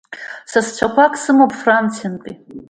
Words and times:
Сасцәақәак 0.51 1.13
сымоуп 1.23 1.51
Франциантәи… 1.61 2.35